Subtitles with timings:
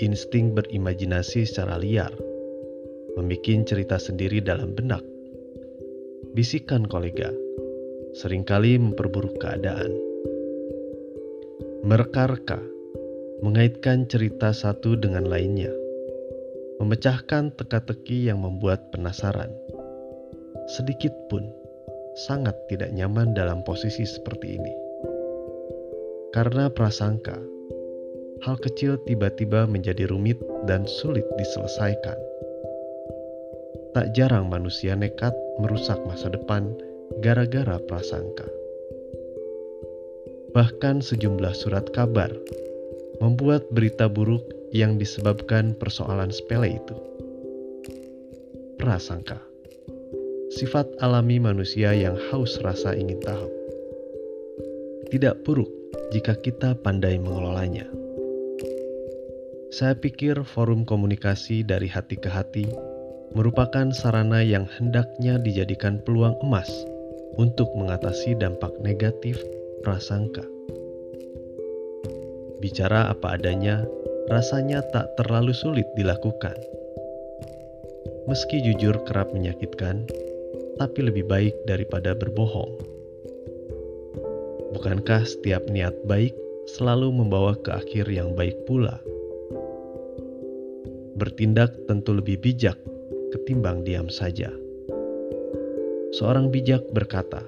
[0.00, 2.16] Insting berimajinasi secara liar
[3.20, 5.04] Membikin cerita sendiri dalam benak
[6.38, 7.34] Bisikan kolega
[8.14, 9.90] Seringkali memperburuk keadaan
[11.82, 12.62] Mereka-reka,
[13.42, 15.74] mengaitkan cerita satu dengan lainnya,
[16.78, 19.50] memecahkan teka-teki yang membuat penasaran.
[20.78, 21.42] Sedikit pun
[22.14, 24.74] sangat tidak nyaman dalam posisi seperti ini.
[26.30, 27.34] Karena prasangka,
[28.46, 30.38] hal kecil tiba-tiba menjadi rumit
[30.70, 32.28] dan sulit diselesaikan.
[33.96, 36.72] Tak jarang manusia nekat merusak masa depan
[37.24, 38.48] gara-gara prasangka
[40.56, 42.32] bahkan sejumlah surat kabar,
[43.20, 46.96] membuat berita buruk yang disebabkan persoalan sepele itu.
[48.80, 49.40] Prasangka,
[50.54, 53.48] sifat alami manusia yang haus rasa ingin tahu.
[55.14, 55.68] Tidak buruk
[56.10, 57.88] jika kita pandai mengelolanya.
[59.68, 62.66] Saya pikir forum komunikasi dari hati ke hati
[63.36, 66.68] merupakan sarana yang hendaknya dijadikan peluang emas
[67.36, 69.36] untuk mengatasi dampak negatif
[69.84, 70.44] prasangka.
[72.58, 73.86] Bicara apa adanya
[74.26, 76.56] rasanya tak terlalu sulit dilakukan.
[78.28, 80.04] Meski jujur kerap menyakitkan,
[80.76, 82.76] tapi lebih baik daripada berbohong.
[84.76, 86.36] Bukankah setiap niat baik
[86.76, 89.00] selalu membawa ke akhir yang baik pula?
[91.16, 92.76] Bertindak tentu lebih bijak
[93.34, 94.52] ketimbang diam saja.
[96.16, 97.44] Seorang bijak berkata,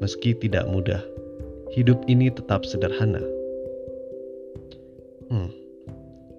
[0.00, 1.04] "Meski tidak mudah,
[1.72, 3.20] hidup ini tetap sederhana.
[5.28, 5.52] Hmm,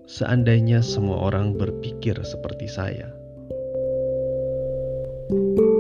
[0.09, 3.13] seandainya semua orang berpikir seperti saya.
[5.29, 5.78] thank you